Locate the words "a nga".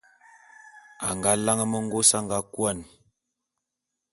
1.07-1.31, 2.17-2.37